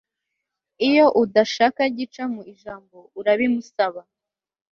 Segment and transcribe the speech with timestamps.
[0.87, 4.01] iyo udashaka gica mu ijambo, urabimusaba